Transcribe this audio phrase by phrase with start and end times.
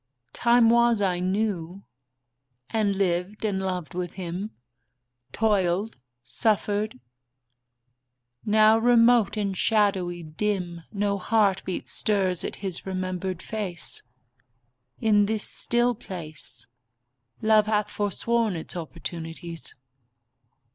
[0.33, 1.83] Time was I knew,
[2.71, 4.49] and lived and loved with him;
[5.31, 6.99] Toiled, suffered.
[8.43, 14.01] Now, remote and shadowy, dim, No heartbeat stirs at his remembered face.
[14.99, 16.65] In this still place
[17.43, 19.75] Love hath forsworn its opportunities.